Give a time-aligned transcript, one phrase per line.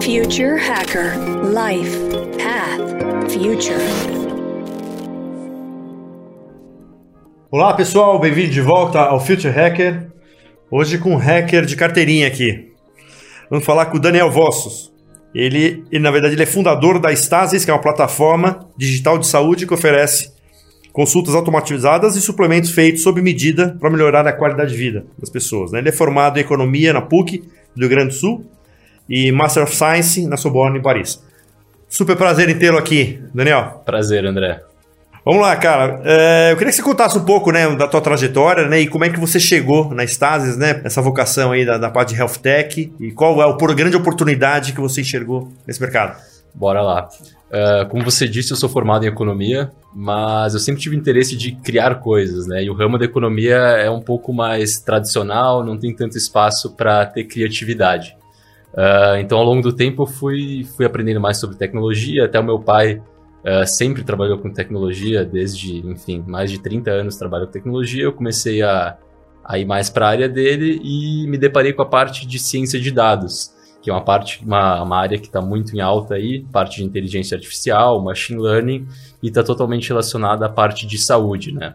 [0.00, 1.12] Future Hacker
[1.50, 1.98] Life
[2.38, 3.74] Path Future.
[7.50, 10.08] Olá pessoal, bem-vindo de volta ao Future Hacker.
[10.70, 12.70] Hoje com um hacker de carteirinha aqui.
[13.50, 14.92] Vamos falar com o Daniel Vossos.
[15.34, 19.26] Ele, ele, na verdade, ele é fundador da Stasis, que é uma plataforma digital de
[19.26, 20.30] saúde que oferece
[20.92, 25.72] consultas automatizadas e suplementos feitos sob medida para melhorar a qualidade de vida das pessoas.
[25.72, 25.80] Né?
[25.80, 27.42] Ele é formado em economia na PUC
[27.74, 28.57] do Rio Grande do Sul
[29.08, 31.22] e Master of Science na Sorbonne em Paris.
[31.88, 33.82] Super prazer em tê-lo aqui, Daniel.
[33.84, 34.60] Prazer, André.
[35.24, 36.00] Vamos lá, cara.
[36.04, 39.04] É, eu queria que você contasse um pouco, né, da tua trajetória, né, e como
[39.04, 42.38] é que você chegou na Stasis, né, essa vocação aí da, da parte de Health
[42.42, 46.16] Tech e qual é a grande oportunidade que você enxergou nesse mercado.
[46.54, 47.08] Bora lá.
[47.48, 51.52] Uh, como você disse, eu sou formado em economia, mas eu sempre tive interesse de
[51.52, 52.64] criar coisas, né?
[52.64, 57.06] E o ramo da economia é um pouco mais tradicional, não tem tanto espaço para
[57.06, 58.17] ter criatividade.
[58.78, 62.26] Uh, então, ao longo do tempo, eu fui, fui aprendendo mais sobre tecnologia.
[62.26, 63.02] Até o meu pai
[63.38, 68.02] Uh, sempre trabalhou com tecnologia, desde, enfim, mais de 30 anos trabalho com tecnologia.
[68.02, 68.98] Eu comecei a,
[69.44, 72.80] a ir mais para a área dele e me deparei com a parte de ciência
[72.80, 76.44] de dados, que é uma parte, uma, uma área que está muito em alta aí,
[76.52, 78.86] parte de inteligência artificial, machine learning,
[79.22, 81.74] e está totalmente relacionada à parte de saúde, né?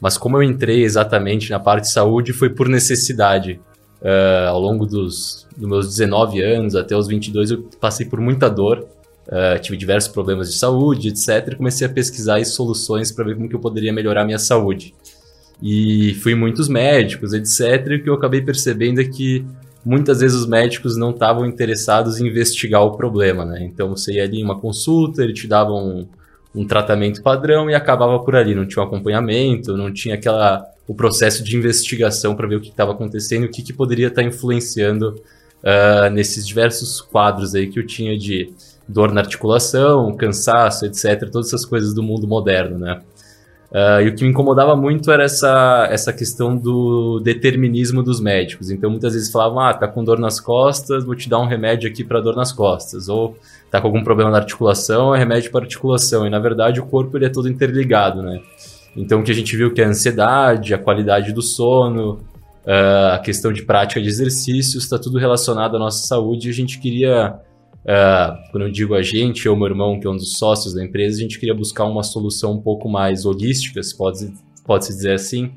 [0.00, 3.60] Mas como eu entrei exatamente na parte de saúde, foi por necessidade.
[4.02, 8.50] Uh, ao longo dos, dos meus 19 anos até os 22, eu passei por muita
[8.50, 8.86] dor
[9.26, 11.52] Uh, tive diversos problemas de saúde, etc.
[11.52, 14.94] E comecei a pesquisar soluções para ver como que eu poderia melhorar minha saúde.
[15.62, 17.86] E fui muitos médicos, etc.
[17.86, 19.44] E o que eu acabei percebendo é que
[19.84, 23.62] muitas vezes os médicos não estavam interessados em investigar o problema, né?
[23.62, 26.06] Então você ia ali em uma consulta, ele te dava um,
[26.52, 28.56] um tratamento padrão e acabava por ali.
[28.56, 32.68] Não tinha um acompanhamento, não tinha aquela o processo de investigação para ver o que
[32.68, 35.18] estava acontecendo, o que, que poderia estar tá influenciando
[35.62, 38.52] uh, nesses diversos quadros aí que eu tinha de
[38.86, 41.30] dor na articulação, cansaço, etc.
[41.30, 43.00] Todas essas coisas do mundo moderno, né?
[43.70, 48.68] Uh, e o que me incomodava muito era essa, essa questão do determinismo dos médicos.
[48.70, 51.88] Então, muitas vezes falavam, ah, tá com dor nas costas, vou te dar um remédio
[51.88, 53.08] aqui para dor nas costas.
[53.08, 53.34] Ou
[53.70, 56.26] tá com algum problema na articulação, é remédio para articulação.
[56.26, 58.42] E, na verdade, o corpo ele é todo interligado, né?
[58.96, 62.20] Então, o que a gente viu que é a ansiedade, a qualidade do sono,
[62.66, 66.54] uh, a questão de prática de exercícios, está tudo relacionado à nossa saúde e a
[66.54, 67.40] gente queria
[67.82, 70.84] Uh, quando eu digo a gente, eu meu irmão, que é um dos sócios da
[70.84, 74.32] empresa, a gente queria buscar uma solução um pouco mais holística, se pode,
[74.64, 75.52] pode dizer assim,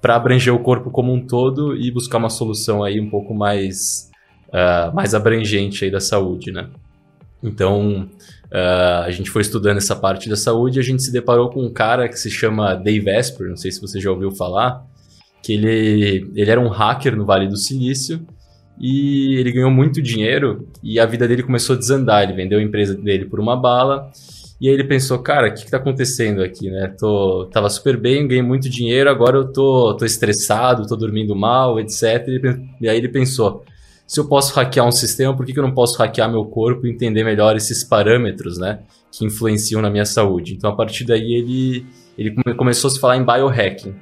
[0.00, 4.10] para abranger o corpo como um todo e buscar uma solução aí um pouco mais,
[4.48, 6.68] uh, mais abrangente aí da saúde, né?
[7.48, 8.08] Então,
[8.46, 11.64] uh, a gente foi estudando essa parte da saúde e a gente se deparou com
[11.64, 14.84] um cara que se chama Dave Esper, não sei se você já ouviu falar,
[15.42, 18.26] que ele, ele era um hacker no Vale do Silício
[18.78, 22.22] e ele ganhou muito dinheiro e a vida dele começou a desandar.
[22.22, 24.10] Ele vendeu a empresa dele por uma bala.
[24.60, 26.94] E aí ele pensou, cara, o que, que tá acontecendo aqui, né?
[26.98, 31.78] Tô, tava super bem, ganhei muito dinheiro, agora eu tô, tô estressado, tô dormindo mal,
[31.78, 32.26] etc.
[32.80, 33.62] E aí ele pensou,
[34.06, 36.86] se eu posso hackear um sistema, por que, que eu não posso hackear meu corpo
[36.86, 38.80] e entender melhor esses parâmetros, né?
[39.10, 40.54] Que influenciam na minha saúde.
[40.54, 41.86] Então, a partir daí, ele,
[42.16, 43.96] ele começou a se falar em biohacking,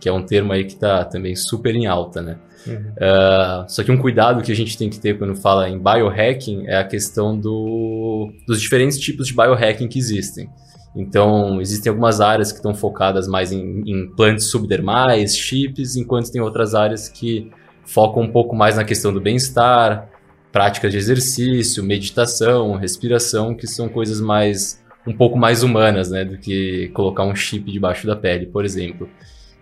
[0.00, 2.38] que é um termo aí que tá também super em alta, né?
[2.66, 2.74] Uhum.
[2.74, 6.66] Uh, só que um cuidado que a gente tem que ter quando fala em biohacking
[6.66, 10.48] é a questão do, dos diferentes tipos de biohacking que existem.
[10.96, 16.40] Então, existem algumas áreas que estão focadas mais em, em implantes subdermais, chips, enquanto tem
[16.40, 17.50] outras áreas que
[17.84, 20.08] focam um pouco mais na questão do bem-estar,
[20.52, 26.36] práticas de exercício, meditação, respiração, que são coisas mais um pouco mais humanas, né, do
[26.36, 29.08] que colocar um chip debaixo da pele, por exemplo.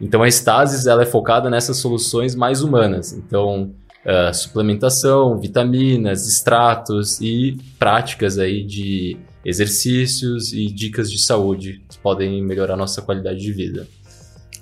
[0.01, 3.13] Então a Stasis ela é focada nessas soluções mais humanas.
[3.13, 3.73] Então
[4.05, 12.43] uh, suplementação, vitaminas, extratos e práticas aí de exercícios e dicas de saúde que podem
[12.43, 13.87] melhorar nossa qualidade de vida.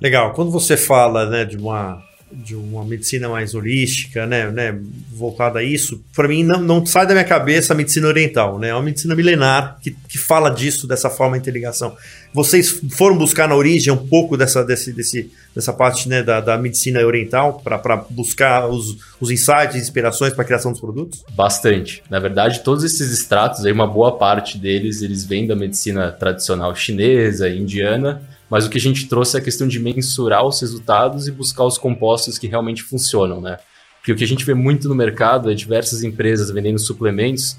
[0.01, 0.33] Legal.
[0.33, 4.77] Quando você fala né, de uma de uma medicina mais holística, né, né
[5.13, 8.69] voltada a isso, para mim não, não sai da minha cabeça a medicina oriental, né?
[8.69, 11.97] É uma medicina milenar que, que fala disso dessa forma de interligação.
[12.35, 16.59] Vocês foram buscar na origem um pouco dessa, desse, desse, dessa parte né, da, da
[16.59, 21.25] medicina oriental para buscar os, os insights inspirações para a criação dos produtos?
[21.31, 22.03] Bastante.
[22.11, 26.75] Na verdade, todos esses extratos, aí, uma boa parte deles, eles vêm da medicina tradicional
[26.75, 28.21] chinesa, indiana,
[28.51, 31.65] mas o que a gente trouxe é a questão de mensurar os resultados e buscar
[31.65, 33.59] os compostos que realmente funcionam, né?
[33.99, 37.57] Porque o que a gente vê muito no mercado é diversas empresas vendendo suplementos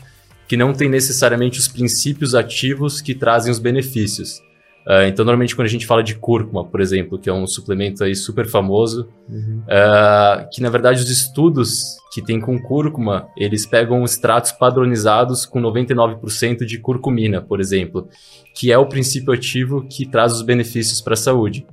[0.48, 4.42] que não têm necessariamente os princípios ativos que trazem os benefícios.
[4.88, 8.06] Uh, então, normalmente, quando a gente fala de cúrcuma, por exemplo, que é um suplemento
[8.06, 9.62] aí super famoso, uhum.
[9.64, 15.62] uh, que na verdade os estudos que tem com cúrcuma, eles pegam extratos padronizados com
[15.62, 18.08] 99% de curcumina, por exemplo,
[18.56, 21.68] que é o princípio ativo que traz os benefícios para a saúde.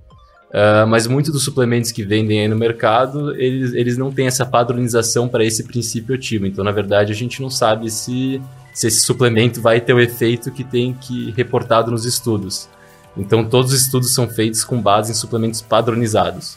[0.51, 4.45] Uh, mas muitos dos suplementos que vendem aí no mercado, eles, eles não têm essa
[4.45, 6.47] padronização para esse princípio ativo.
[6.47, 10.51] Então, na verdade, a gente não sabe se, se esse suplemento vai ter o efeito
[10.51, 12.69] que tem que reportado nos estudos.
[13.17, 16.57] Então, todos os estudos são feitos com base em suplementos padronizados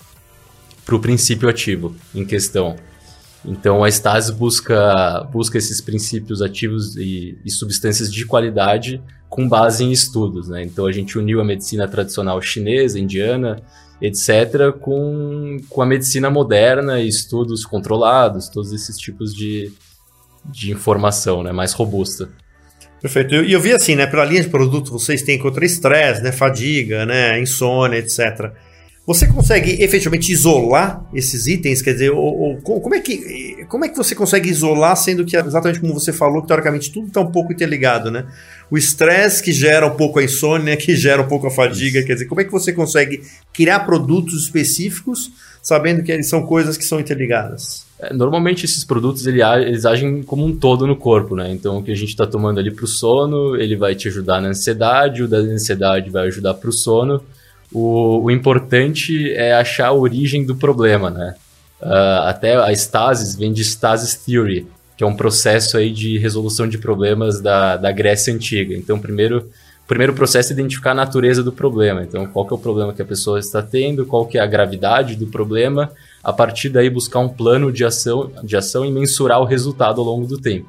[0.86, 2.76] para o princípio ativo em questão.
[3.46, 9.84] Então, a Stasi busca, busca esses princípios ativos e, e, substâncias de qualidade com base
[9.84, 10.48] em estudos.
[10.48, 10.64] Né?
[10.64, 13.62] Então, a gente uniu a medicina tradicional chinesa, indiana,
[14.02, 19.72] etc., com, com a medicina moderna e estudos controlados, todos esses tipos de,
[20.46, 21.52] de informação né?
[21.52, 22.30] mais robusta.
[23.02, 23.36] Perfeito.
[23.36, 24.08] E eu, vi assim, né?
[24.08, 26.32] Pela linha de produto, vocês têm contra estresse, né?
[26.32, 27.40] Fadiga, né?
[27.40, 28.52] Insônia, etc.
[29.08, 31.82] Você consegue efetivamente isolar esses itens?
[31.82, 35.38] Quer dizer, ou, ou, como, é que, como é que você consegue isolar, sendo que,
[35.38, 38.28] exatamente como você falou, que teoricamente tudo está um pouco interligado, né?
[38.70, 42.16] O estresse que gera um pouco a insônia, que gera um pouco a fadiga, quer
[42.16, 43.22] dizer, como é que você consegue
[43.54, 45.32] criar produtos específicos
[45.64, 47.87] sabendo que eles são coisas que são interligadas?
[48.00, 51.52] É, normalmente esses produtos ele, eles agem como um todo no corpo, né?
[51.52, 54.40] Então o que a gente está tomando ali para o sono, ele vai te ajudar
[54.42, 57.24] na ansiedade, o da ansiedade vai ajudar para o sono.
[57.74, 61.36] O importante é achar a origem do problema, né?
[61.82, 64.66] Uh, até a stasis vem de stasis theory,
[64.96, 68.74] que é um processo aí de resolução de problemas da, da Grécia Antiga.
[68.74, 69.50] Então, primeiro,
[69.86, 72.02] primeiro processo é identificar a natureza do problema.
[72.04, 74.48] Então, qual que é o problema que a pessoa está tendo, qual que é a
[74.48, 75.92] gravidade do problema,
[76.28, 80.06] a partir daí buscar um plano de ação, de ação e mensurar o resultado ao
[80.06, 80.68] longo do tempo.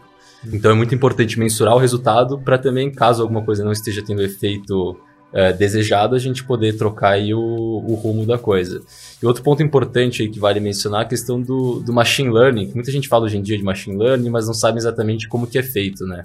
[0.53, 4.23] Então é muito importante mensurar o resultado para também, caso alguma coisa não esteja tendo
[4.23, 4.97] efeito
[5.33, 8.81] é, desejado, a gente poder trocar aí o, o, rumo da coisa.
[9.21, 12.69] E outro ponto importante aí que vale mencionar é a questão do, do machine learning,
[12.69, 15.45] que muita gente fala hoje em dia de machine learning, mas não sabe exatamente como
[15.45, 16.25] que é feito, né?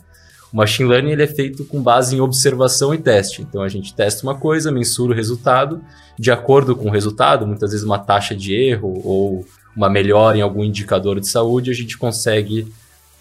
[0.54, 3.42] O machine learning ele é feito com base em observação e teste.
[3.42, 5.82] Então a gente testa uma coisa, mensura o resultado,
[6.18, 9.46] de acordo com o resultado, muitas vezes uma taxa de erro ou
[9.76, 12.72] uma melhora em algum indicador de saúde, a gente consegue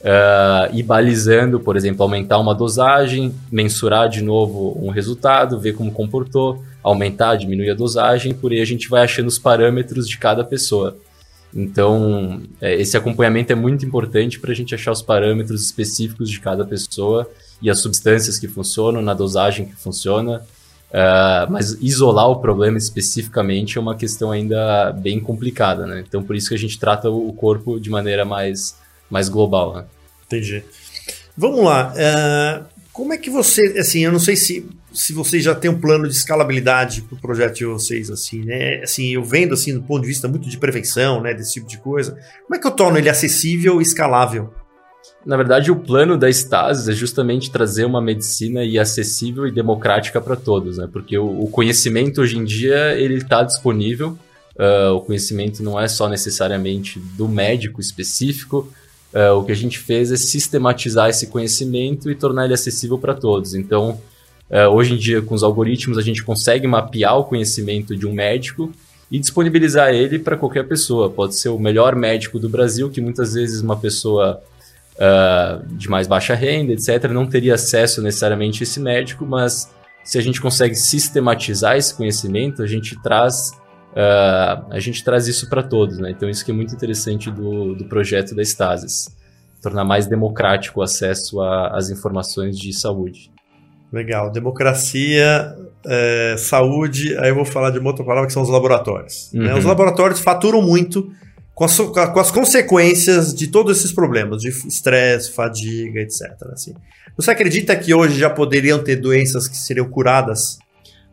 [0.03, 5.91] uh, ir balizando, por exemplo, aumentar uma dosagem, mensurar de novo um resultado, ver como
[5.91, 10.45] comportou, aumentar, diminuir a dosagem, por aí a gente vai achando os parâmetros de cada
[10.45, 10.99] pessoa.
[11.55, 16.41] Então, é, esse acompanhamento é muito importante para a gente achar os parâmetros específicos de
[16.41, 20.43] cada pessoa e as substâncias que funcionam, na dosagem que funciona.
[20.91, 26.05] Uh, mas isolar o problema especificamente é uma questão ainda bem complicada, né?
[26.07, 28.77] Então, por isso que a gente trata o corpo de maneira mais,
[29.09, 29.75] mais global.
[29.75, 29.85] Né?
[30.27, 30.63] Entendi.
[31.35, 31.95] Vamos lá.
[31.95, 35.81] Uh, como é que você, assim, eu não sei se se vocês já têm um
[35.81, 38.83] plano de escalabilidade para o projeto de vocês, assim, né?
[38.83, 41.79] Assim, eu vendo, assim, do ponto de vista muito de prevenção, né, desse tipo de
[41.79, 42.13] coisa,
[42.45, 44.53] como é que eu torno ele acessível e escalável?
[45.25, 50.21] Na verdade, o plano da Stasis é justamente trazer uma medicina e acessível e democrática
[50.21, 50.89] para todos, né?
[50.93, 54.19] Porque o, o, conhecimento hoje em dia ele está disponível.
[54.57, 58.73] Uh, o conhecimento não é só necessariamente do médico específico.
[59.15, 63.15] Uh, o que a gente fez é sistematizar esse conhecimento e tornar ele acessível para
[63.15, 63.55] todos.
[63.55, 64.01] Então,
[64.53, 68.13] Uh, hoje em dia, com os algoritmos, a gente consegue mapear o conhecimento de um
[68.13, 68.71] médico
[69.11, 71.09] e disponibilizar ele para qualquer pessoa.
[71.09, 74.43] Pode ser o melhor médico do Brasil, que muitas vezes uma pessoa
[74.97, 79.73] uh, de mais baixa renda, etc., não teria acesso necessariamente a esse médico, mas
[80.05, 83.53] se a gente consegue sistematizar esse conhecimento, a gente traz,
[83.93, 85.97] uh, a gente traz isso para todos.
[85.97, 86.11] Né?
[86.11, 89.17] Então, isso que é muito interessante do, do projeto da Stasis
[89.63, 93.32] tornar mais democrático o acesso às informações de saúde.
[93.93, 94.31] Legal.
[94.31, 95.55] Democracia,
[95.87, 99.31] é, saúde, aí eu vou falar de uma outra palavra que são os laboratórios.
[99.35, 99.43] Uhum.
[99.43, 99.55] Né?
[99.55, 101.13] Os laboratórios faturam muito
[101.55, 106.33] com as, com as, consequências de todos esses problemas, de estresse, fadiga, etc.
[106.53, 106.75] Assim.
[107.17, 110.59] Você acredita que hoje já poderiam ter doenças que seriam curadas?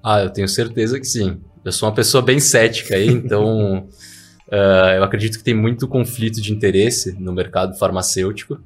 [0.04, 1.38] Ah, eu tenho certeza que sim.
[1.64, 3.86] Eu sou uma pessoa bem cética aí, então
[4.48, 8.58] uh, eu acredito que tem muito conflito de interesse no mercado farmacêutico.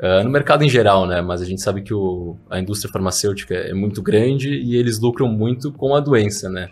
[0.00, 1.20] Uh, no mercado em geral, né?
[1.20, 5.26] Mas a gente sabe que o, a indústria farmacêutica é muito grande e eles lucram
[5.28, 6.68] muito com a doença, né?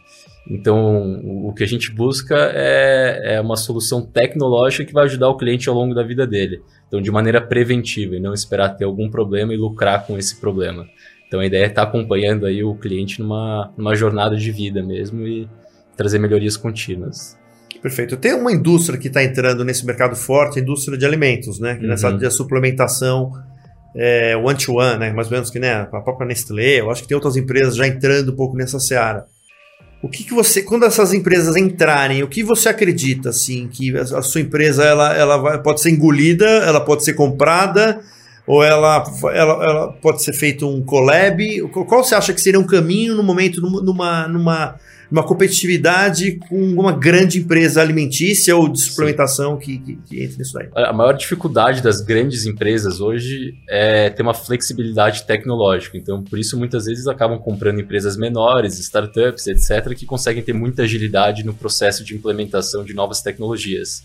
[0.49, 5.28] Então, o, o que a gente busca é, é uma solução tecnológica que vai ajudar
[5.28, 6.62] o cliente ao longo da vida dele.
[6.87, 10.87] Então, de maneira preventiva e não esperar ter algum problema e lucrar com esse problema.
[11.26, 15.26] Então, a ideia é estar acompanhando aí o cliente numa, numa jornada de vida mesmo
[15.26, 15.49] e
[15.97, 17.37] trazer melhorias contínuas.
[17.87, 18.16] Perfeito.
[18.16, 21.78] Tem uma indústria que está entrando nesse mercado forte, a indústria de alimentos, né?
[21.81, 21.87] Uhum.
[21.87, 23.31] Nessa de suplementação
[23.95, 25.12] é, one-to-one, né?
[25.12, 27.87] Mais ou menos que né, a própria Nestlé, eu acho que tem outras empresas já
[27.87, 29.25] entrando um pouco nessa seara.
[30.02, 34.21] o que, que você, quando essas empresas entrarem, o que você acredita assim que a
[34.21, 38.00] sua empresa ela, ela vai, pode ser engolida, ela pode ser comprada
[38.49, 41.69] ou ela, ela, ela pode ser feito um collab?
[41.69, 44.76] Qual você acha que seria um caminho no momento numa, numa
[45.10, 50.52] uma competitividade com uma grande empresa alimentícia ou de suplementação que, que, que entre nisso
[50.54, 50.68] daí?
[50.75, 55.96] A maior dificuldade das grandes empresas hoje é ter uma flexibilidade tecnológica.
[55.96, 60.82] Então, por isso, muitas vezes acabam comprando empresas menores, startups, etc., que conseguem ter muita
[60.82, 64.02] agilidade no processo de implementação de novas tecnologias.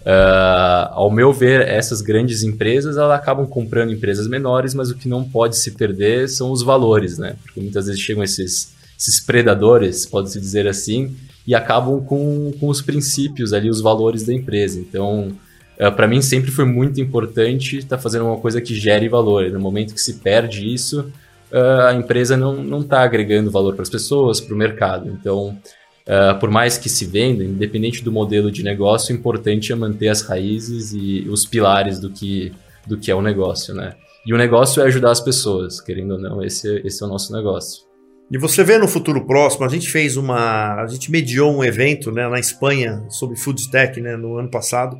[0.00, 5.06] Uh, ao meu ver, essas grandes empresas elas acabam comprando empresas menores, mas o que
[5.06, 7.36] não pode se perder são os valores, né?
[7.42, 11.16] Porque muitas vezes chegam esses esses predadores, pode-se dizer assim,
[11.46, 14.78] e acabam com, com os princípios ali, os valores da empresa.
[14.78, 15.32] Então,
[15.78, 19.50] é, para mim sempre foi muito importante estar tá fazendo uma coisa que gere valor.
[19.50, 21.10] No momento que se perde isso,
[21.50, 25.08] uh, a empresa não está agregando valor para as pessoas, para o mercado.
[25.08, 25.58] Então,
[26.06, 30.08] uh, por mais que se venda, independente do modelo de negócio, o importante é manter
[30.08, 32.52] as raízes e os pilares do que,
[32.86, 33.94] do que é o negócio, né?
[34.26, 37.32] E o negócio é ajudar as pessoas, querendo ou não, esse, esse é o nosso
[37.32, 37.89] negócio.
[38.30, 40.82] E você vê no futuro próximo, a gente fez uma.
[40.82, 44.96] A gente mediou um evento né, na Espanha sobre food tech né, no ano passado.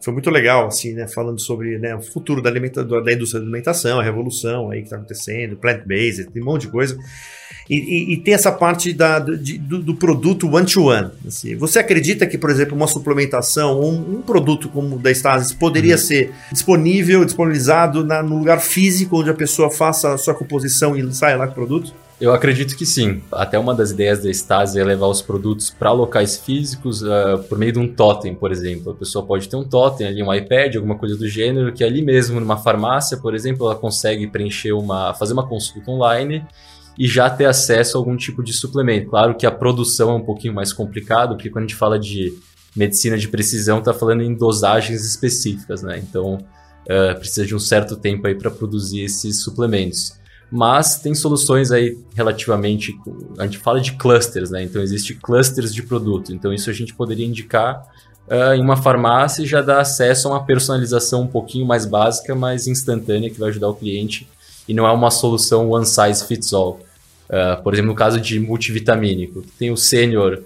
[0.00, 1.06] Foi muito legal, assim, né?
[1.06, 4.86] Falando sobre né, o futuro da, alimenta, da indústria da alimentação, a revolução aí que
[4.86, 6.98] está acontecendo, plant-based, tem um monte de coisa.
[7.70, 11.06] E, e, e tem essa parte da, de, do, do, produto one-to-one.
[11.06, 11.54] -one, assim.
[11.54, 15.94] Você acredita que, por exemplo, uma suplementação, um, um produto como o da Stasis poderia
[15.94, 16.00] uhum.
[16.00, 21.14] ser disponível, disponibilizado na, no lugar físico onde a pessoa faça a sua composição e
[21.14, 21.94] saia lá com o produto?
[22.22, 23.20] Eu acredito que sim.
[23.32, 27.58] Até uma das ideias da Stasi é levar os produtos para locais físicos uh, por
[27.58, 28.92] meio de um totem, por exemplo.
[28.92, 32.00] A pessoa pode ter um totem ali, um iPad, alguma coisa do gênero, que ali
[32.00, 36.46] mesmo numa farmácia, por exemplo, ela consegue preencher uma, fazer uma consulta online
[36.96, 39.10] e já ter acesso a algum tipo de suplemento.
[39.10, 42.32] Claro que a produção é um pouquinho mais complicado, porque quando a gente fala de
[42.76, 45.98] medicina de precisão, está falando em dosagens específicas, né?
[45.98, 50.21] Então uh, precisa de um certo tempo aí para produzir esses suplementos
[50.52, 52.94] mas tem soluções aí relativamente.
[53.38, 54.62] A gente fala de clusters, né?
[54.62, 56.30] Então existe clusters de produto.
[56.30, 57.82] Então isso a gente poderia indicar
[58.28, 62.34] uh, em uma farmácia e já dá acesso a uma personalização um pouquinho mais básica,
[62.34, 64.28] mais instantânea, que vai ajudar o cliente
[64.68, 66.78] e não é uma solução one size fits all.
[67.30, 70.42] Uh, por exemplo, no caso de multivitamínico, tem o sênior,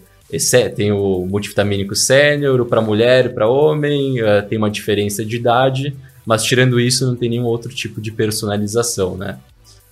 [0.76, 6.44] tem o multivitamínico sênior, para mulher, para homem, uh, tem uma diferença de idade, mas
[6.44, 9.40] tirando isso não tem nenhum outro tipo de personalização, né?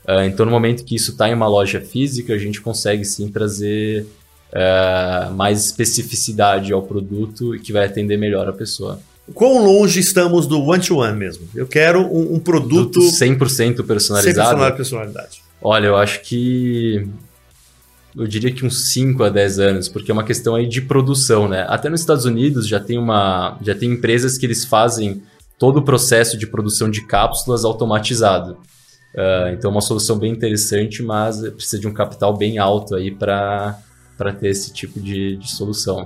[0.07, 3.29] Uh, então, no momento que isso está em uma loja física, a gente consegue sim
[3.29, 4.07] trazer
[4.53, 9.01] uh, mais especificidade ao produto e que vai atender melhor a pessoa.
[9.33, 11.49] Quão longe estamos do one-to-one -one mesmo?
[11.55, 13.01] Eu quero um, um produto...
[13.01, 14.61] 100% personalizado?
[14.61, 15.43] 100% personalidade.
[15.63, 17.09] Olha, eu acho que...
[18.15, 21.49] Eu diria que uns 5 a 10 anos, porque é uma questão aí de produção,
[21.49, 21.67] né?
[21.69, 25.21] Até nos Estados Unidos já tem, uma, já tem empresas que eles fazem
[25.59, 28.59] todo o processo de produção de cápsulas automatizado.
[29.15, 33.13] Uh, então, é uma solução bem interessante, mas precisa de um capital bem alto aí
[33.13, 33.79] para
[34.41, 36.05] ter esse tipo de, de solução.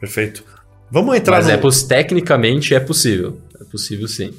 [0.00, 0.44] Perfeito.
[0.90, 1.52] Vamos entrar Mas no...
[1.52, 3.38] é, tecnicamente é possível.
[3.60, 4.32] É possível sim.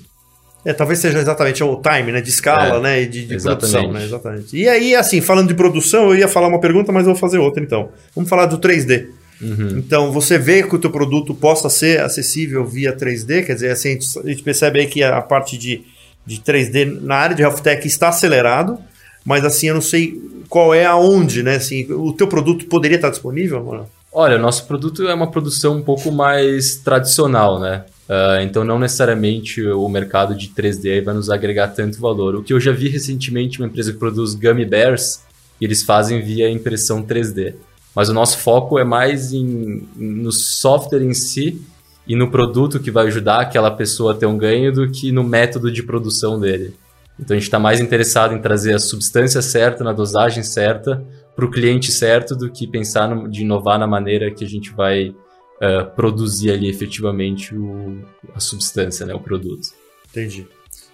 [0.66, 2.22] É, talvez seja exatamente o time, né?
[2.22, 3.02] De escala, é, né?
[3.04, 4.04] E de, de produção, né?
[4.04, 4.58] Exatamente.
[4.58, 7.38] E aí, assim, falando de produção, eu ia falar uma pergunta, mas eu vou fazer
[7.38, 7.90] outra então.
[8.16, 9.08] Vamos falar do 3D.
[9.42, 9.78] Uhum.
[9.78, 14.00] Então, você vê que o teu produto possa ser acessível via 3D, quer dizer, assim,
[14.24, 15.84] a gente percebe aí que a parte de
[16.26, 18.78] de 3D na área de health tech está acelerado,
[19.24, 21.56] mas assim, eu não sei qual é aonde, né?
[21.56, 23.90] Assim, o teu produto poderia estar disponível, mano?
[24.12, 27.84] Olha, o nosso produto é uma produção um pouco mais tradicional, né?
[28.08, 32.36] Uh, então, não necessariamente o mercado de 3D vai nos agregar tanto valor.
[32.36, 35.22] O que eu já vi recentemente, uma empresa que produz gummy bears,
[35.60, 37.56] eles fazem via impressão 3D.
[37.96, 41.62] Mas o nosso foco é mais em, no software em si
[42.08, 45.24] e no produto que vai ajudar aquela pessoa a ter um ganho do que no
[45.24, 46.74] método de produção dele.
[47.20, 51.04] Então a gente está mais interessado em trazer a substância certa, na dosagem certa,
[51.36, 54.72] para o cliente certo, do que pensar no, de inovar na maneira que a gente
[54.72, 58.02] vai uh, produzir ali efetivamente o,
[58.34, 59.70] a substância, né, o produto.
[60.10, 60.48] Entendi.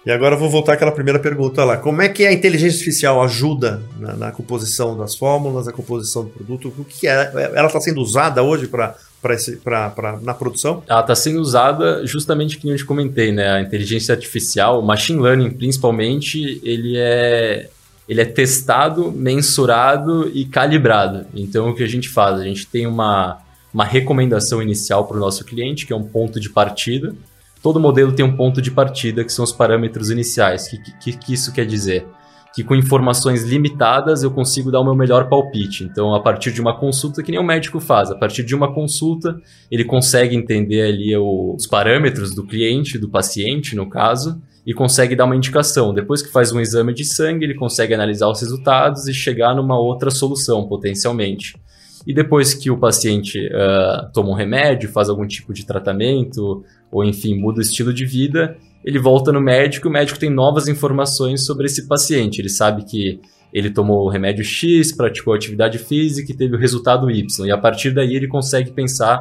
[0.04, 1.76] E agora eu vou voltar àquela primeira pergunta lá.
[1.76, 6.30] Como é que a inteligência artificial ajuda na, na composição das fórmulas, na composição do
[6.30, 6.74] produto?
[6.76, 7.30] O que é?
[7.54, 10.82] Ela está sendo usada hoje para para na produção?
[10.88, 13.52] Ela está sendo usada justamente que eu te comentei, né?
[13.52, 17.68] A inteligência artificial, o machine learning principalmente, ele é
[18.08, 21.24] ele é testado, mensurado e calibrado.
[21.32, 22.40] Então o que a gente faz?
[22.40, 23.38] A gente tem uma,
[23.72, 27.14] uma recomendação inicial para o nosso cliente, que é um ponto de partida.
[27.62, 30.66] Todo modelo tem um ponto de partida, que são os parâmetros iniciais.
[30.66, 32.06] O que, que, que isso quer dizer?
[32.54, 35.84] que com informações limitadas eu consigo dar o meu melhor palpite.
[35.84, 38.72] Então, a partir de uma consulta, que nem o médico faz, a partir de uma
[38.74, 39.40] consulta,
[39.70, 45.24] ele consegue entender ali os parâmetros do cliente, do paciente, no caso, e consegue dar
[45.24, 45.94] uma indicação.
[45.94, 49.78] Depois que faz um exame de sangue, ele consegue analisar os resultados e chegar numa
[49.78, 51.56] outra solução, potencialmente.
[52.06, 57.04] E depois que o paciente uh, toma um remédio, faz algum tipo de tratamento, ou
[57.04, 60.66] enfim, muda o estilo de vida, ele volta no médico e o médico tem novas
[60.66, 62.40] informações sobre esse paciente.
[62.40, 63.20] Ele sabe que
[63.52, 67.46] ele tomou o remédio X, praticou atividade física e teve o resultado Y.
[67.46, 69.18] E a partir daí ele consegue pensar,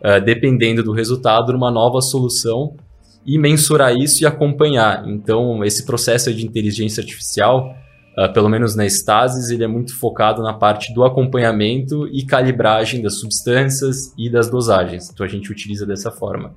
[0.00, 2.74] uh, dependendo do resultado, numa nova solução
[3.24, 5.08] e mensurar isso e acompanhar.
[5.08, 7.74] Então, esse processo de inteligência artificial,
[8.18, 13.02] uh, pelo menos na Stasis, ele é muito focado na parte do acompanhamento e calibragem
[13.02, 15.10] das substâncias e das dosagens.
[15.10, 16.54] Então, a gente utiliza dessa forma.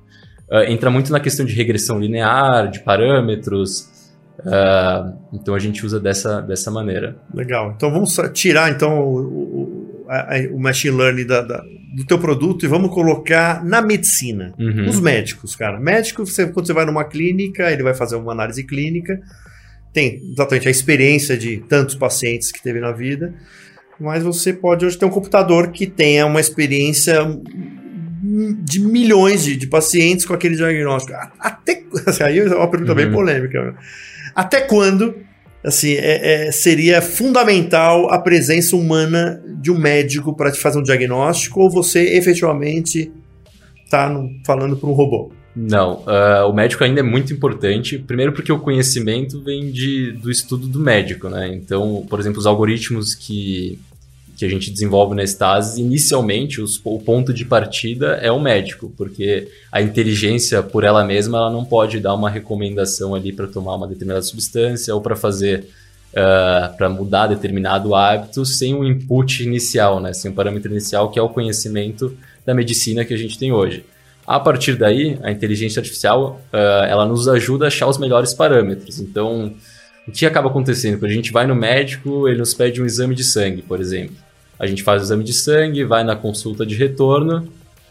[0.50, 3.88] Uh, entra muito na questão de regressão linear, de parâmetros.
[4.40, 7.16] Uh, então a gente usa dessa, dessa maneira.
[7.34, 7.72] Legal.
[7.76, 11.62] Então vamos tirar então o, o, a, o machine learning da, da,
[11.96, 14.54] do teu produto e vamos colocar na medicina.
[14.58, 14.88] Uhum.
[14.88, 15.80] Os médicos, cara.
[15.80, 19.20] Médico, você, quando você vai numa clínica, ele vai fazer uma análise clínica,
[19.92, 23.34] tem exatamente a experiência de tantos pacientes que teve na vida,
[23.98, 27.20] mas você pode hoje ter um computador que tenha uma experiência
[28.62, 31.18] de milhões de, de pacientes com aquele diagnóstico.
[31.38, 31.82] Até
[32.22, 32.96] aí é uma pergunta uhum.
[32.96, 33.74] bem polêmica.
[34.34, 35.14] Até quando
[35.64, 40.82] assim é, é, seria fundamental a presença humana de um médico para te fazer um
[40.82, 43.10] diagnóstico ou você efetivamente
[43.84, 44.12] está
[44.46, 45.32] falando para um robô?
[45.60, 47.98] Não, uh, o médico ainda é muito importante.
[47.98, 51.52] Primeiro porque o conhecimento vem de, do estudo do médico, né?
[51.52, 53.76] Então, por exemplo, os algoritmos que
[54.36, 58.94] que a gente desenvolve na Stasis, inicialmente os, o ponto de partida é o médico,
[58.96, 63.74] porque a inteligência por ela mesma ela não pode dar uma recomendação ali para tomar
[63.74, 65.66] uma determinada substância ou para fazer
[66.12, 70.12] uh, para mudar determinado hábito sem um input inicial, né?
[70.12, 73.84] sem um parâmetro inicial que é o conhecimento da medicina que a gente tem hoje.
[74.28, 79.00] A partir daí, a inteligência artificial uh, ela nos ajuda a achar os melhores parâmetros.
[79.00, 79.54] Então,
[80.06, 80.98] o que acaba acontecendo?
[80.98, 84.14] Quando a gente vai no médico, ele nos pede um exame de sangue, por exemplo.
[84.58, 87.48] A gente faz o exame de sangue, vai na consulta de retorno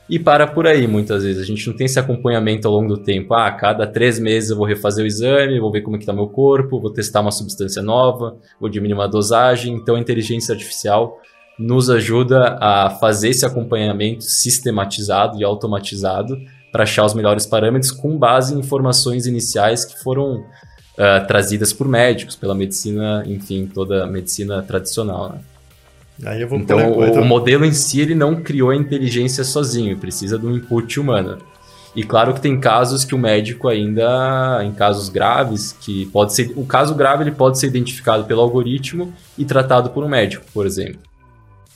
[0.08, 1.42] e para por aí muitas vezes.
[1.42, 3.34] A gente não tem esse acompanhamento ao longo do tempo.
[3.34, 6.28] Ah, cada três meses eu vou refazer o exame, vou ver como é está meu
[6.28, 9.74] corpo, vou testar uma substância nova, vou diminuir uma dosagem.
[9.74, 11.20] Então a inteligência artificial
[11.58, 16.38] nos ajuda a fazer esse acompanhamento sistematizado e automatizado
[16.72, 21.88] para achar os melhores parâmetros com base em informações iniciais que foram uh, trazidas por
[21.88, 25.30] médicos, pela medicina, enfim, toda a medicina tradicional.
[25.30, 25.40] Né?
[26.52, 30.56] então, o, o, modelo em si ele não criou a inteligência sozinho, precisa de um
[30.56, 31.38] input humano.
[31.96, 36.54] E claro que tem casos que o médico ainda, em casos graves, que pode ser,
[36.56, 40.68] o caso grave ele pode ser identificado pelo algoritmo e tratado por um médico, por
[40.68, 41.00] exemplo.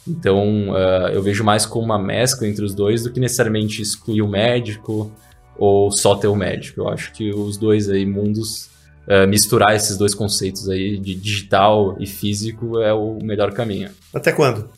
[0.08, 4.22] Então, uh, eu vejo mais como uma mescla entre os dois do que necessariamente excluir
[4.22, 5.12] o médico
[5.58, 6.82] ou só ter o médico.
[6.82, 8.70] Eu acho que os dois aí mundos
[9.08, 13.90] uh, misturar esses dois conceitos aí de digital e físico é o melhor caminho.
[14.14, 14.70] Até quando?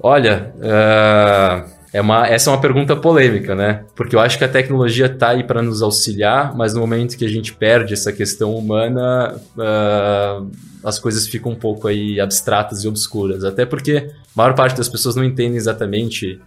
[0.00, 3.84] Olha, uh, é uma, essa é uma pergunta polêmica, né?
[3.94, 7.24] Porque eu acho que a tecnologia está aí para nos auxiliar, mas no momento que
[7.24, 10.50] a gente perde essa questão humana, uh,
[10.84, 13.44] as coisas ficam um pouco aí abstratas e obscuras.
[13.44, 16.40] Até porque a maior parte das pessoas não entendem exatamente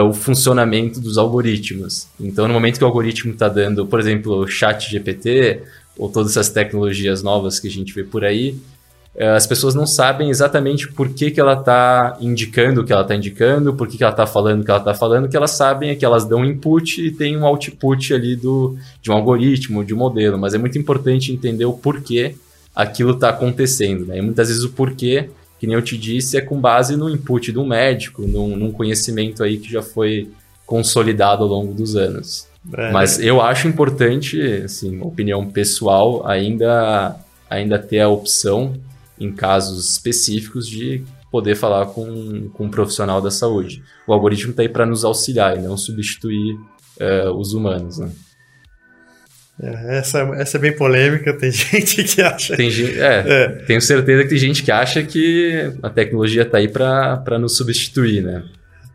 [0.00, 2.08] o funcionamento dos algoritmos.
[2.18, 5.62] Então, no momento que o algoritmo está dando, por exemplo, o chat GPT,
[5.98, 8.58] ou todas essas tecnologias novas que a gente vê por aí,
[9.18, 13.14] as pessoas não sabem exatamente por que, que ela está indicando o que ela está
[13.14, 15.50] indicando, por que, que ela está falando o que ela está falando, o que elas
[15.50, 19.84] sabem é que elas dão input e tem um output ali do, de um algoritmo,
[19.84, 22.34] de um modelo, mas é muito importante entender o porquê
[22.74, 24.16] aquilo está acontecendo, né?
[24.16, 25.28] E muitas vezes o porquê,
[25.60, 28.72] que nem eu te disse, é com base no input de um médico, num, num
[28.72, 30.30] conhecimento aí que já foi
[30.64, 32.46] consolidado ao longo dos anos.
[32.74, 32.90] É.
[32.90, 37.14] Mas eu acho importante, assim, opinião pessoal, ainda,
[37.50, 38.72] ainda ter a opção,
[39.18, 43.82] em casos específicos, de poder falar com, com um profissional da saúde.
[44.06, 48.10] O algoritmo está aí para nos auxiliar e não substituir uh, os humanos, né?
[49.60, 52.56] É, essa, essa é bem polêmica, tem gente que acha.
[52.56, 53.48] Tem, é, é.
[53.66, 58.22] Tenho certeza que tem gente que acha que a tecnologia está aí para nos substituir,
[58.22, 58.44] né?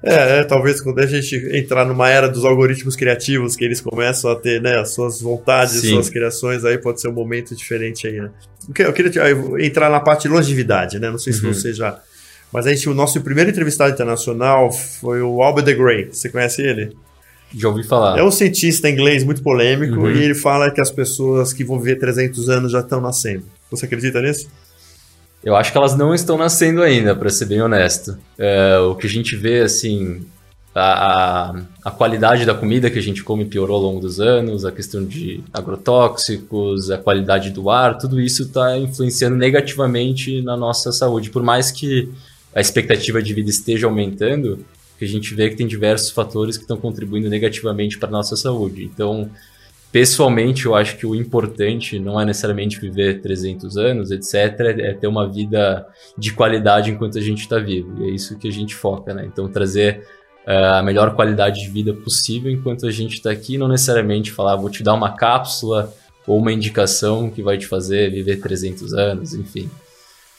[0.02, 4.30] É, é, talvez quando a gente entrar numa era dos algoritmos criativos, que eles começam
[4.32, 5.90] a ter né, as suas vontades, Sim.
[5.90, 8.30] suas criações, aí pode ser um momento diferente aí, né?
[8.80, 9.12] Eu queria
[9.60, 11.10] entrar na parte de longevidade, né?
[11.10, 11.54] Não sei se uhum.
[11.54, 12.00] você já.
[12.52, 16.10] Mas a gente, o nosso primeiro entrevistado internacional foi o Albert de Grey.
[16.12, 16.96] Você conhece ele?
[17.56, 18.20] Já ouvi falar.
[18.20, 20.12] É um cientista inglês muito polêmico uhum.
[20.12, 23.44] e ele fala que as pessoas que vão viver 300 anos já estão nascendo.
[23.72, 24.50] Você acredita nisso?
[25.44, 28.18] Eu acho que elas não estão nascendo ainda, para ser bem honesto.
[28.38, 30.26] É, o que a gente vê, assim,
[30.74, 34.66] a, a, a, qualidade da comida que a gente come piorou ao longo dos anos,
[34.66, 40.92] a questão de agrotóxicos, a qualidade do ar, tudo isso está influenciando negativamente na nossa
[40.92, 41.30] saúde.
[41.30, 42.10] Por mais que
[42.54, 44.66] a expectativa de vida esteja aumentando,
[45.02, 48.84] a gente vê que tem diversos fatores que estão contribuindo negativamente para a nossa saúde.
[48.84, 49.30] Então,
[49.92, 54.34] pessoalmente, eu acho que o importante não é necessariamente viver 300 anos, etc.,
[54.80, 58.04] é ter uma vida de qualidade enquanto a gente está vivo.
[58.04, 59.26] E é isso que a gente foca, né?
[59.26, 60.04] Então, trazer
[60.46, 64.56] uh, a melhor qualidade de vida possível enquanto a gente está aqui, não necessariamente falar,
[64.56, 65.94] vou te dar uma cápsula
[66.26, 69.70] ou uma indicação que vai te fazer viver 300 anos, enfim.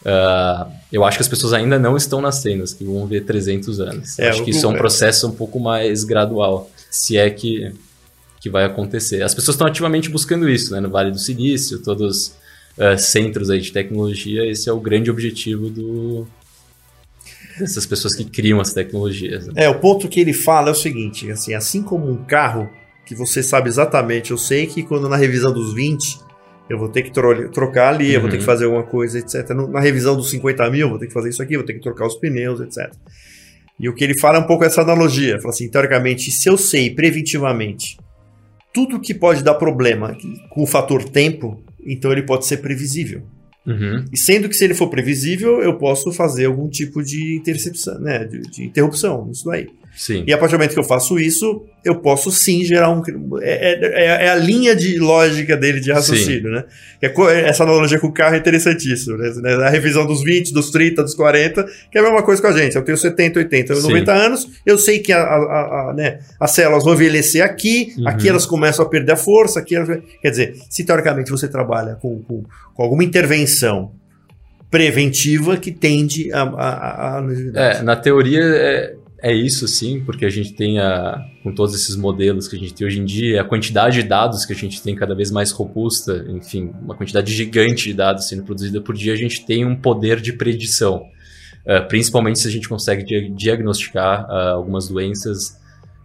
[0.02, 3.80] Uh, eu acho que as pessoas ainda não estão nascendo, as que vão ver 300
[3.80, 4.18] anos.
[4.18, 7.72] É, acho que isso é um processo um pouco mais gradual, se é que
[8.40, 9.22] que vai acontecer.
[9.22, 10.80] As pessoas estão ativamente buscando isso, né?
[10.80, 12.36] No Vale do Silício, todos
[12.76, 16.26] uh, centros aí de tecnologia, esse é o grande objetivo do
[17.58, 19.48] dessas pessoas que criam as tecnologias.
[19.48, 19.64] Né?
[19.64, 22.70] É, o ponto que ele fala é o seguinte, assim, assim como um carro,
[23.04, 26.20] que você sabe exatamente, eu sei que quando na revisão dos 20
[26.70, 28.12] eu vou ter que tro trocar ali, uhum.
[28.12, 28.46] eu vou ter que uhum.
[28.46, 29.50] fazer alguma coisa, etc.
[29.70, 31.80] Na revisão dos 50 mil, eu vou ter que fazer isso aqui, vou ter que
[31.80, 32.92] trocar os pneus, etc.
[33.80, 35.38] E o que ele fala é um pouco essa analogia.
[35.40, 37.96] Fala assim, teoricamente, se eu sei preventivamente
[38.72, 40.16] tudo que pode dar problema
[40.50, 43.22] com o fator tempo, então ele pode ser previsível.
[43.66, 44.04] Uhum.
[44.12, 48.24] E sendo que se ele for previsível, eu posso fazer algum tipo de intercepção, né,
[48.24, 49.68] de, de interrupção, isso daí.
[49.98, 50.22] Sim.
[50.24, 53.02] E a partir do momento que eu faço isso, eu posso sim gerar um.
[53.42, 53.72] É,
[54.04, 56.50] é, é a linha de lógica dele de raciocínio, sim.
[56.50, 56.64] né?
[57.02, 59.54] É, essa analogia com o carro é interessantíssima, né?
[59.54, 62.52] A revisão dos 20, dos 30, dos 40, que é a mesma coisa com a
[62.52, 62.76] gente.
[62.76, 63.82] Eu tenho 70, 80, sim.
[63.82, 68.06] 90 anos, eu sei que a, a, a, né, as células vão envelhecer aqui, uhum.
[68.06, 69.98] aqui elas começam a perder a força, aqui elas...
[70.22, 73.90] Quer dizer, se teoricamente você trabalha com, com, com alguma intervenção
[74.70, 77.22] preventiva que tende a, a, a
[77.54, 81.96] É, na teoria é, é isso, sim, porque a gente tem, a, com todos esses
[81.96, 84.80] modelos que a gente tem hoje em dia, a quantidade de dados que a gente
[84.80, 89.12] tem cada vez mais robusta, enfim, uma quantidade gigante de dados sendo produzida por dia,
[89.12, 91.02] a gente tem um poder de predição.
[91.66, 95.58] Uh, principalmente se a gente consegue di diagnosticar uh, algumas doenças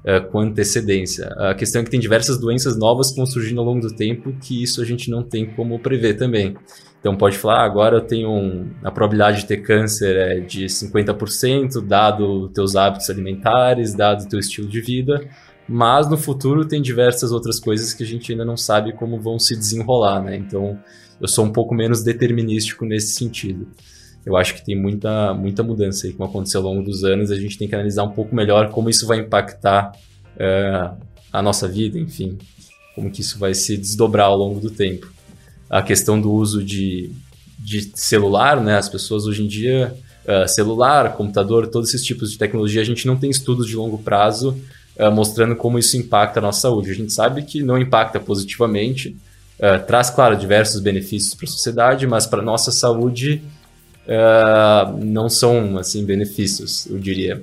[0.03, 1.27] uh, com antecedência.
[1.37, 4.35] A questão é que tem diversas doenças novas que vão surgindo ao longo do tempo
[4.41, 6.55] que isso a gente não tem como prever também.
[7.03, 10.67] Então pode falar, ah, agora eu tenho um, a probabilidade de ter câncer é de
[10.67, 15.27] 50%, dado teus hábitos alimentares, dado teu estilo de vida,
[15.67, 19.37] mas no futuro tem diversas outras coisas que a gente ainda não sabe como vão
[19.37, 20.37] se desenrolar, né?
[20.37, 20.79] Então
[21.19, 23.67] eu sou um pouco menos determinístico nesse sentido.
[24.25, 27.35] Eu acho que tem muita, muita mudança aí que aconteceu ao longo dos anos, a
[27.35, 29.91] gente tem que analisar um pouco melhor como isso vai impactar
[30.39, 30.89] é,
[31.33, 32.37] a nossa vida, enfim,
[32.95, 35.11] como que isso vai se desdobrar ao longo do tempo
[35.73, 37.09] a questão do uso de,
[37.57, 38.77] de celular, né?
[38.77, 39.91] As pessoas hoje em dia,
[40.23, 43.97] uh, celular, computador, todos esses tipos de tecnologia, a gente não tem estudos de longo
[43.97, 44.55] prazo
[44.99, 46.91] uh, mostrando como isso impacta a nossa saúde.
[46.91, 49.17] A gente sabe que não impacta positivamente,
[49.57, 53.41] uh, traz, claro, diversos benefícios para a sociedade, mas para a nossa saúde
[55.01, 57.41] não são, assim, benefícios, eu diria.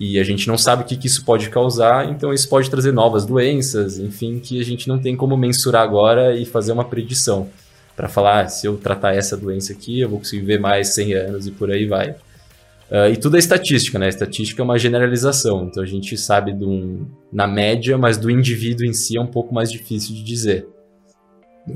[0.00, 2.92] E a gente não sabe o que, que isso pode causar, então isso pode trazer
[2.92, 7.48] novas doenças, enfim, que a gente não tem como mensurar agora e fazer uma predição
[7.96, 11.14] para falar, ah, se eu tratar essa doença aqui, eu vou conseguir viver mais 100
[11.14, 12.10] anos e por aí vai.
[12.10, 14.08] Uh, e tudo é estatística, né?
[14.08, 18.86] Estatística é uma generalização, então a gente sabe de um, na média, mas do indivíduo
[18.86, 20.66] em si é um pouco mais difícil de dizer.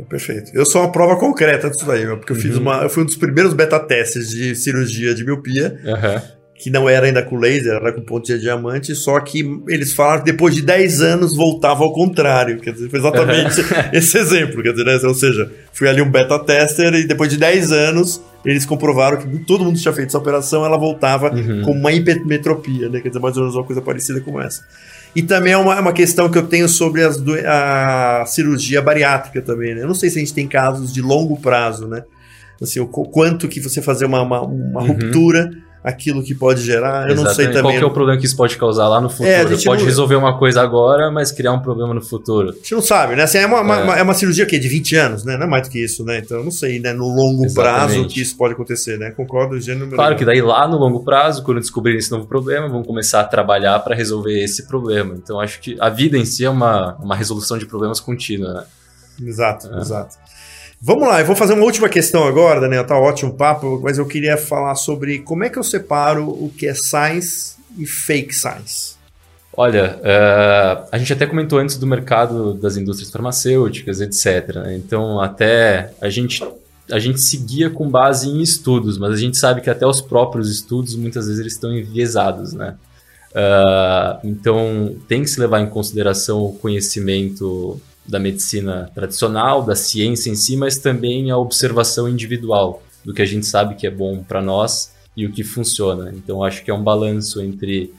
[0.08, 0.52] Perfeito.
[0.54, 2.62] Eu sou uma prova concreta disso daí, porque eu fiz uhum.
[2.62, 2.82] uma.
[2.84, 5.76] Eu fui um dos primeiros beta testes de cirurgia de miopia.
[5.84, 9.92] Uhum que não era ainda com laser, era com pontinha de diamante, só que eles
[9.94, 12.60] falaram que depois de 10 anos voltava ao contrário.
[12.60, 13.60] Quer dizer, foi exatamente
[13.92, 14.62] esse exemplo.
[14.62, 15.00] Quer dizer, né?
[15.02, 19.38] ou seja, fui ali um beta tester e depois de 10 anos eles comprovaram que
[19.40, 21.62] todo mundo tinha feito essa operação, ela voltava uhum.
[21.62, 23.00] com uma hipermetropia, né?
[23.00, 24.64] Quer dizer, mais ou menos uma coisa parecida com essa.
[25.16, 29.42] E também é uma, é uma questão que eu tenho sobre as, a cirurgia bariátrica
[29.42, 29.82] também, né?
[29.82, 32.04] Eu não sei se a gente tem casos de longo prazo, né?
[32.62, 34.86] Assim, o quanto que você fazer uma, uma, uma uhum.
[34.86, 35.50] ruptura
[35.82, 37.08] aquilo que pode gerar.
[37.08, 37.24] Eu Exatamente.
[37.24, 37.62] não sei também.
[37.62, 39.28] Qual que é o problema que isso pode causar lá no futuro?
[39.28, 39.84] É, pode não...
[39.84, 42.50] resolver uma coisa agora, mas criar um problema no futuro.
[42.50, 43.24] A gente não sabe, né?
[43.24, 43.60] Assim, é, uma, é.
[43.60, 45.36] Uma, é uma cirurgia que de 20 anos, né?
[45.36, 46.18] Não é mais do que isso, né?
[46.18, 46.92] Então eu não sei, né?
[46.92, 47.94] No longo Exatamente.
[47.94, 49.10] prazo que isso pode acontecer, né?
[49.10, 49.90] Concordo, gênero.
[49.90, 53.24] Claro que daí lá no longo prazo, quando descobrirem esse novo problema, vão começar a
[53.24, 55.14] trabalhar para resolver esse problema.
[55.16, 58.64] Então acho que a vida em si é uma, uma resolução de problemas contínua, né?
[59.24, 59.80] Exato, é.
[59.80, 60.16] exato.
[60.84, 62.84] Vamos lá, eu vou fazer uma última questão agora, Daniel.
[62.84, 66.66] Tá ótimo papo, mas eu queria falar sobre como é que eu separo o que
[66.66, 68.96] é science e fake science.
[69.56, 74.56] Olha, uh, a gente até comentou antes do mercado das indústrias farmacêuticas, etc.
[74.74, 76.42] Então, até a gente
[76.90, 80.50] a gente seguia com base em estudos, mas a gente sabe que até os próprios
[80.50, 82.74] estudos muitas vezes eles estão enviesados, né?
[83.30, 90.30] Uh, então tem que se levar em consideração o conhecimento da medicina tradicional, da ciência
[90.30, 94.22] em si, mas também a observação individual do que a gente sabe que é bom
[94.22, 96.12] para nós e o que funciona.
[96.14, 97.92] Então acho que é um balanço entre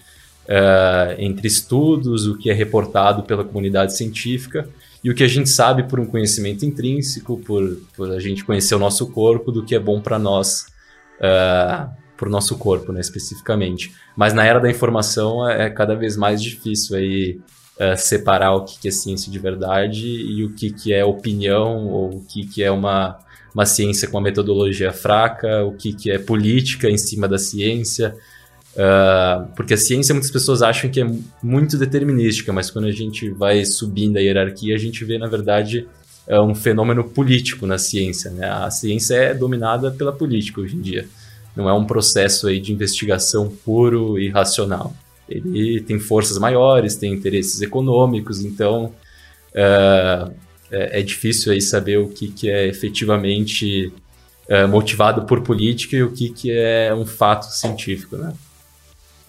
[0.43, 4.67] uh, entre estudos, o que é reportado pela comunidade científica
[5.03, 8.73] e o que a gente sabe por um conhecimento intrínseco, por, por a gente conhecer
[8.75, 10.67] o nosso corpo, do que é bom para nós,
[11.19, 13.93] uh, ah, para o nosso corpo, né, especificamente.
[14.15, 17.41] Mas na era da informação é, é cada vez mais difícil aí
[17.79, 21.88] uh, separar o que, que é ciência de verdade e o que, que é opinião
[21.88, 23.19] ou o que, que é uma,
[23.53, 28.15] uma ciência com uma metodologia fraca, o que, que é política em cima da ciência.
[28.73, 31.07] Uh, porque a ciência muitas pessoas acham que é
[31.41, 35.88] muito determinística, mas quando a gente vai subindo a hierarquia, a gente vê, na verdade,
[36.27, 38.31] uh, um fenômeno político na ciência.
[38.31, 38.49] Né?
[38.49, 41.07] A ciência é dominada pela política hoje em dia.
[41.55, 44.93] Não é um processo aí de investigação puro e racional.
[45.29, 48.93] Ele tem forças maiores, tem interesses econômicos, então
[49.53, 50.33] uh,
[50.71, 53.93] é, é, difícil aí saber o que, que é efetivamente
[54.49, 58.33] é, motivado por política e o que, que é um fato científico, né?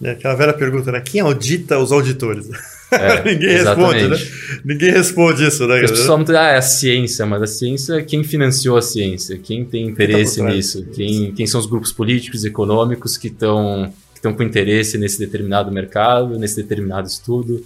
[0.03, 0.99] É aquela velha pergunta, né?
[0.99, 2.49] Quem audita os auditores?
[2.91, 4.07] É, Ninguém exatamente.
[4.07, 4.59] responde, né?
[4.65, 5.75] Ninguém responde isso, né?
[5.75, 9.37] As pessoas falam, ah, é a ciência, mas a ciência, quem financiou a ciência?
[9.37, 10.85] Quem tem interesse quem tá nisso?
[10.93, 13.93] Quem, quem são os grupos políticos e econômicos que estão
[14.25, 17.63] estão com interesse nesse determinado mercado, nesse determinado estudo?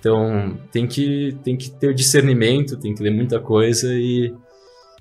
[0.00, 4.32] Então, tem que, tem que ter o discernimento, tem que ler muita coisa e,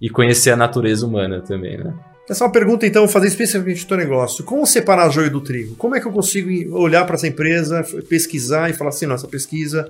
[0.01, 1.93] e conhecer a natureza humana também, né?
[2.29, 4.43] Essa é uma pergunta, então, fazer especificamente do negócio.
[4.43, 5.75] Como separar joio do trigo?
[5.75, 9.89] Como é que eu consigo olhar para essa empresa, pesquisar e falar assim, nossa pesquisa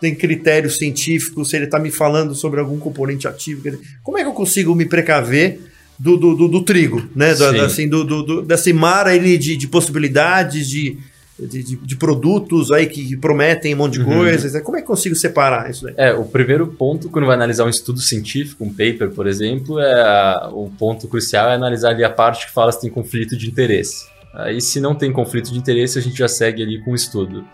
[0.00, 3.78] tem critérios científicos, se ele está me falando sobre algum componente ativo.
[4.02, 5.60] Como é que eu consigo me precaver
[5.98, 7.34] do, do, do, do trigo, né?
[7.34, 10.96] Do, assim, do, do, desse mar aí de, de possibilidades, de,
[11.38, 14.18] de, de, de, produtos aí que prometem um monte de uhum.
[14.18, 14.52] coisas.
[14.52, 14.60] Né?
[14.60, 15.94] Como é que eu consigo separar isso daí?
[15.96, 20.48] É, o primeiro ponto, quando vai analisar um estudo científico, um paper, por exemplo, é
[20.52, 24.06] o ponto crucial é analisar ali a parte que fala se tem conflito de interesse.
[24.32, 27.44] Aí, se não tem conflito de interesse, a gente já segue ali com o estudo.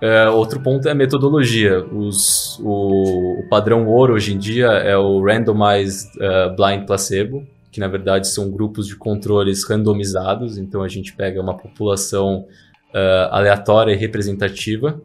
[0.00, 1.84] É, outro ponto é a metodologia.
[1.84, 7.46] Os, o, o, padrão ouro hoje em dia é o Randomized uh, Blind Placebo,
[7.78, 10.58] que na verdade são grupos de controles randomizados.
[10.58, 12.44] Então a gente pega uma população
[12.92, 15.00] uh, aleatória e representativa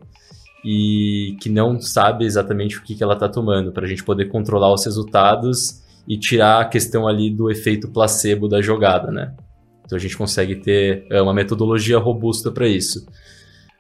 [0.66, 4.26] e que não sabe exatamente o que, que ela está tomando, para a gente poder
[4.26, 9.36] controlar os resultados e tirar a questão ali do efeito placebo da jogada, né?
[9.86, 13.06] Então a gente consegue ter uh, uma metodologia robusta para isso.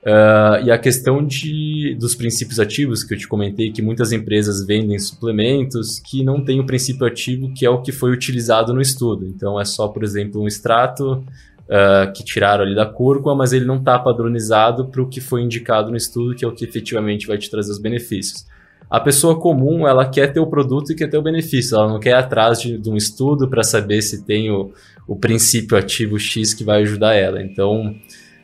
[0.03, 4.65] Uh, e a questão de, dos princípios ativos, que eu te comentei, que muitas empresas
[4.65, 8.81] vendem suplementos que não tem o princípio ativo que é o que foi utilizado no
[8.81, 9.25] estudo.
[9.25, 13.63] Então é só, por exemplo, um extrato uh, que tiraram ali da cúrcuma, mas ele
[13.63, 17.25] não está padronizado para o que foi indicado no estudo, que é o que efetivamente
[17.25, 18.45] vai te trazer os benefícios.
[18.89, 21.99] A pessoa comum, ela quer ter o produto e quer ter o benefício, ela não
[21.99, 24.73] quer ir atrás de, de um estudo para saber se tem o,
[25.07, 27.41] o princípio ativo X que vai ajudar ela.
[27.41, 27.95] Então,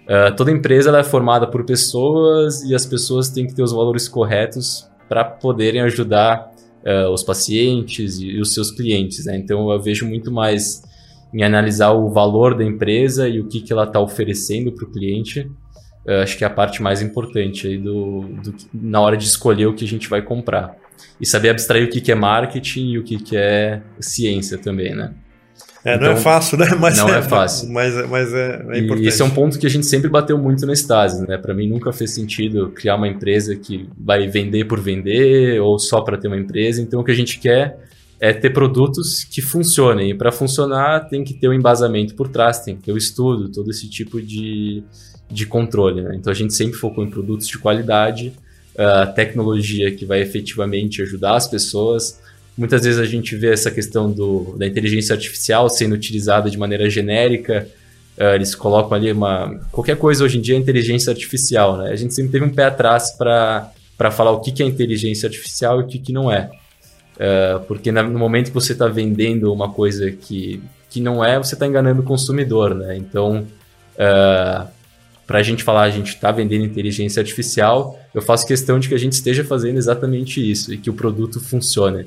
[0.10, 4.08] uh, toda empresa é formada por pessoas e as pessoas têm que ter os valores
[4.08, 6.52] corretos para poderem ajudar
[6.84, 9.26] uh, os pacientes e, e, os seus clientes.
[9.26, 9.38] Né?
[9.38, 10.84] Então, eu vejo muito mais
[11.34, 14.92] em analisar o valor da empresa e o que, que ela está oferecendo para o
[14.92, 15.50] cliente.
[16.06, 19.68] Eu acho que é a parte mais importante aí do, do, na hora de escolher
[19.68, 20.76] o que a gente vai comprar.
[21.22, 24.96] E saber abstrair o que, que é marketing e o que, que é ciência também,
[24.96, 25.14] né?
[25.84, 26.68] É, então, não é fácil, né?
[26.80, 27.70] Mas não é, é fácil.
[27.70, 29.06] Mas, mas é, é importante.
[29.06, 31.38] E esse é um ponto que a gente sempre bateu muito na Stasi, né?
[31.38, 36.02] Para mim nunca fez sentido criar uma empresa que vai vender por vender ou só
[36.02, 36.82] para ter uma empresa.
[36.82, 37.78] Então o que a gente quer
[38.20, 40.12] é ter produtos que funcionem.
[40.12, 42.98] E para funcionar, tem que ter o um embasamento por trás, tem que ter o
[42.98, 44.84] estudo, todo esse tipo de,
[45.32, 46.02] de controle.
[46.02, 46.16] Né?
[46.16, 48.34] Então a gente sempre focou em produtos de qualidade,
[48.76, 52.20] uh, tecnologia que vai efetivamente ajudar as pessoas.
[52.60, 56.90] Muitas vezes a gente vê essa questão do, da inteligência artificial sendo utilizada de maneira
[56.90, 57.66] genérica.
[58.18, 59.58] Uh, eles colocam ali uma.
[59.72, 61.78] Qualquer coisa hoje em dia é inteligência artificial.
[61.78, 61.90] Né?
[61.90, 65.80] A gente sempre teve um pé atrás para falar o que, que é inteligência artificial
[65.80, 66.50] e o que, que não é.
[67.16, 71.54] Uh, porque no momento que você está vendendo uma coisa que, que não é, você
[71.54, 72.98] está enganando o consumidor, né?
[72.98, 73.48] Então, uh,
[73.98, 74.68] eh,
[75.26, 78.96] para a gente falar a gente está vendendo inteligência artificial, eu faço questão de que
[78.96, 82.06] a gente esteja fazendo exatamente isso e que o produto funcione.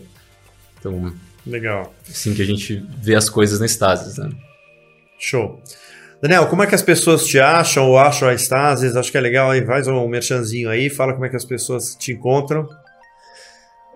[0.82, 1.12] Então,
[1.46, 1.94] legal.
[2.10, 4.30] Assim que a gente vê as coisas na Stasis, né?
[5.16, 5.62] Show.
[6.20, 8.96] Daniel, como é que as pessoas te acham ou acham a Stasis?
[8.96, 11.94] Acho que é legal aí, faz um merchanzinho aí, fala como é que as pessoas
[11.94, 12.68] te encontram.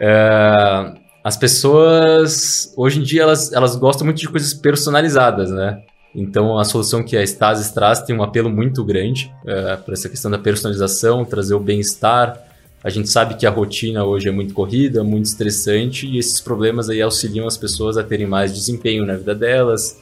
[0.01, 0.93] É,
[1.25, 5.83] As pessoas, hoje em dia, elas, elas gostam muito de coisas personalizadas, né?
[6.15, 10.09] Então, a solução que a Stasis traz tem um apelo muito grande uh, para essa
[10.09, 12.41] questão da personalização, trazer o bem-estar.
[12.87, 16.89] A gente sabe que a rotina hoje é muito corrida, muito estressante, e esses problemas
[16.89, 20.01] aí auxiliam as pessoas a terem mais desempenho na vida delas,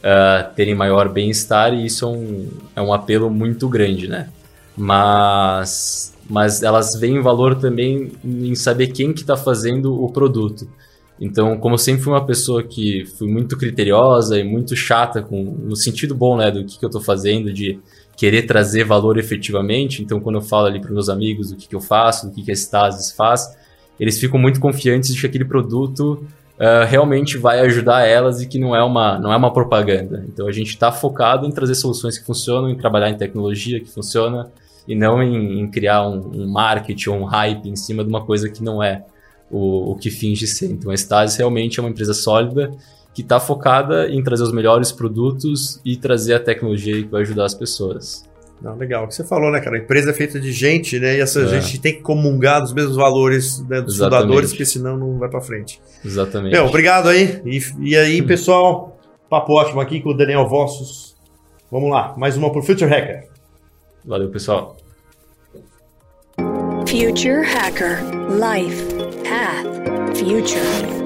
[0.00, 4.30] uh, terem maior bem-estar, e isso é um, é um apelo muito grande, né?
[4.76, 10.66] Mas mas elas veem valor também em saber quem que está fazendo o produto.
[11.20, 15.40] Então, como eu sempre fui uma pessoa que fui muito criteriosa e muito chata, com,
[15.40, 17.78] no sentido bom né, do que, que eu estou fazendo, de
[18.16, 21.74] querer trazer valor efetivamente, então quando eu falo ali para meus amigos do que, que
[21.74, 23.56] eu faço, do que, que a Stasis faz,
[23.98, 26.24] eles ficam muito confiantes de que aquele produto
[26.54, 30.24] uh, realmente vai ajudar elas e que não é uma, não é uma propaganda.
[30.28, 33.90] Então a gente está focado em trazer soluções que funcionam, em trabalhar em tecnologia que
[33.90, 34.50] funciona,
[34.86, 38.24] e não em, em criar um, um, marketing ou um hype em cima de uma
[38.24, 39.02] coisa que não é
[39.50, 40.70] o, o que finge ser.
[40.70, 42.70] Então a Stasis realmente é uma empresa sólida
[43.14, 47.44] que está focada em trazer os melhores produtos e trazer a tecnologia que vai ajudar
[47.44, 48.24] as pessoas.
[48.60, 49.04] Não, legal.
[49.04, 49.76] O que você falou, né, cara?
[49.76, 51.16] A empresa é feita de gente, né?
[51.16, 51.60] E essa é.
[51.60, 54.22] gente tem que comungar dos mesmos valores né, dos Exatamente.
[54.22, 55.80] fundadores, porque senão não vai para frente.
[56.04, 56.52] Exatamente.
[56.52, 57.40] Meu, obrigado aí.
[57.44, 58.98] E, e aí, pessoal,
[59.28, 61.14] papo ótimo aqui com o Daniel Vossos.
[61.70, 63.28] Vamos lá, mais uma pro Future Hacker.
[64.04, 64.76] Valeu, pessoal.
[66.86, 67.98] Future Hacker
[68.30, 68.84] Life
[69.24, 71.03] Path Future.